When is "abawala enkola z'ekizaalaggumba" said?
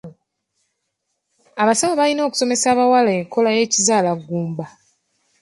2.73-4.65